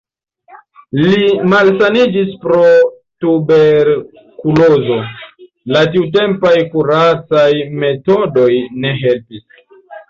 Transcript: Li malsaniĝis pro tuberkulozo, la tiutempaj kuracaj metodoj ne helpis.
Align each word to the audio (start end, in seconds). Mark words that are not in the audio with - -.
Li 1.01 1.27
malsaniĝis 1.51 2.31
pro 2.45 2.61
tuberkulozo, 3.25 4.99
la 5.77 5.85
tiutempaj 5.95 6.57
kuracaj 6.75 7.49
metodoj 7.87 8.53
ne 8.85 8.99
helpis. 9.07 9.65